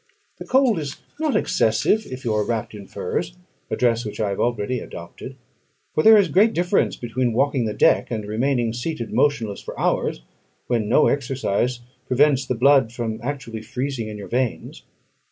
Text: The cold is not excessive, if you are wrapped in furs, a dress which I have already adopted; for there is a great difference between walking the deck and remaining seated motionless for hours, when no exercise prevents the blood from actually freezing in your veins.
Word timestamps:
The 0.39 0.47
cold 0.47 0.79
is 0.79 0.97
not 1.19 1.35
excessive, 1.35 2.07
if 2.07 2.25
you 2.25 2.33
are 2.33 2.43
wrapped 2.43 2.73
in 2.73 2.87
furs, 2.87 3.37
a 3.69 3.75
dress 3.75 4.03
which 4.03 4.19
I 4.19 4.29
have 4.29 4.39
already 4.39 4.79
adopted; 4.79 5.35
for 5.93 6.01
there 6.01 6.17
is 6.17 6.27
a 6.27 6.31
great 6.31 6.53
difference 6.53 6.95
between 6.95 7.33
walking 7.33 7.65
the 7.65 7.73
deck 7.75 8.09
and 8.09 8.25
remaining 8.25 8.73
seated 8.73 9.13
motionless 9.13 9.61
for 9.61 9.79
hours, 9.79 10.23
when 10.65 10.89
no 10.89 11.05
exercise 11.05 11.81
prevents 12.07 12.47
the 12.47 12.55
blood 12.55 12.91
from 12.91 13.19
actually 13.21 13.61
freezing 13.61 14.07
in 14.07 14.17
your 14.17 14.27
veins. 14.27 14.81